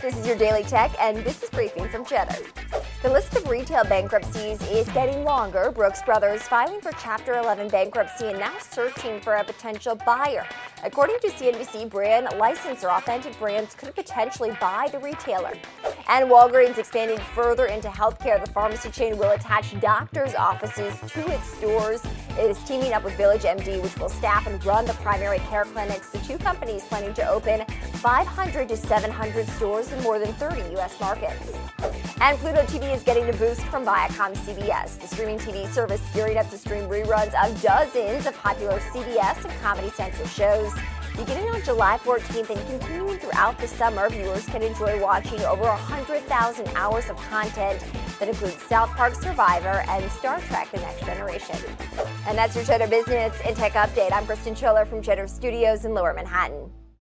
This 0.00 0.16
is 0.16 0.26
your 0.26 0.36
Daily 0.36 0.62
Tech 0.62 0.94
and 1.00 1.18
this 1.18 1.42
is 1.42 1.50
Briefing 1.50 1.88
from 1.88 2.04
Cheddar. 2.04 2.36
The 3.02 3.10
list 3.10 3.34
of 3.36 3.48
retail 3.48 3.84
bankruptcies 3.84 4.60
is 4.68 4.88
getting 4.88 5.24
longer. 5.24 5.70
Brooks 5.70 6.02
Brothers 6.02 6.42
filing 6.42 6.80
for 6.80 6.92
Chapter 6.92 7.38
11 7.38 7.68
bankruptcy 7.68 8.26
and 8.26 8.38
now 8.38 8.54
searching 8.58 9.20
for 9.20 9.34
a 9.34 9.44
potential 9.44 9.94
buyer. 9.94 10.46
According 10.82 11.18
to 11.20 11.28
CNBC, 11.28 11.88
brand 11.90 12.28
licensor 12.38 12.90
Authentic 12.90 13.38
Brands 13.38 13.74
could 13.74 13.94
potentially 13.94 14.56
buy 14.60 14.88
the 14.90 14.98
retailer. 14.98 15.52
And 16.08 16.30
Walgreens 16.30 16.78
expanding 16.78 17.18
further 17.34 17.66
into 17.66 17.88
healthcare. 17.88 18.42
The 18.44 18.50
pharmacy 18.52 18.90
chain 18.90 19.18
will 19.18 19.30
attach 19.30 19.78
doctors' 19.80 20.36
offices 20.36 20.94
to 21.10 21.32
its 21.32 21.44
stores. 21.54 22.02
It 22.38 22.50
is 22.50 22.58
teaming 22.64 22.92
up 22.92 23.02
with 23.02 23.16
Village 23.16 23.42
MD, 23.42 23.82
which 23.82 23.96
will 23.98 24.08
staff 24.08 24.46
and 24.46 24.64
run 24.64 24.84
the 24.84 24.92
primary 24.94 25.40
care 25.40 25.64
clinics. 25.64 26.10
The 26.10 26.18
two 26.18 26.38
companies 26.38 26.84
planning 26.84 27.12
to 27.14 27.28
open 27.28 27.64
500 27.94 28.68
to 28.68 28.76
700 28.76 29.48
stores 29.48 29.90
in 29.90 30.00
more 30.02 30.20
than 30.20 30.32
30 30.34 30.70
U.S. 30.74 31.00
markets. 31.00 31.52
And 32.20 32.38
Pluto 32.38 32.62
TV 32.62 32.94
is 32.94 33.02
getting 33.02 33.28
a 33.28 33.32
boost 33.32 33.62
from 33.62 33.84
Viacom 33.84 34.36
CBS. 34.36 35.00
The 35.00 35.08
streaming 35.08 35.38
TV 35.38 35.66
service 35.72 36.02
gearing 36.14 36.38
up 36.38 36.48
to 36.50 36.58
stream 36.58 36.84
reruns 36.88 37.34
of 37.44 37.60
dozens 37.60 38.26
of 38.26 38.36
popular 38.36 38.78
CBS 38.78 39.44
and 39.44 39.60
Comedy 39.60 39.90
Central 39.90 40.28
shows. 40.28 40.72
Beginning 41.16 41.48
on 41.48 41.62
July 41.62 41.96
14th 42.04 42.50
and 42.50 42.66
continuing 42.68 43.18
throughout 43.18 43.58
the 43.58 43.66
summer, 43.66 44.10
viewers 44.10 44.44
can 44.44 44.62
enjoy 44.62 45.00
watching 45.00 45.40
over 45.40 45.62
100,000 45.62 46.68
hours 46.76 47.08
of 47.08 47.16
content 47.16 47.82
that 48.18 48.28
includes 48.28 48.60
South 48.64 48.90
Park 48.90 49.14
Survivor 49.14 49.82
and 49.88 50.10
Star 50.12 50.38
Trek 50.42 50.70
The 50.70 50.78
Next 50.80 51.06
Generation. 51.06 51.56
And 52.26 52.36
that's 52.36 52.54
your 52.54 52.66
Cheddar 52.66 52.88
Business 52.88 53.34
and 53.46 53.56
Tech 53.56 53.72
Update. 53.72 54.12
I'm 54.12 54.26
Kristen 54.26 54.54
Scholer 54.54 54.86
from 54.86 55.00
Cheddar 55.00 55.26
Studios 55.26 55.86
in 55.86 55.94
Lower 55.94 56.12
Manhattan. 56.12 56.70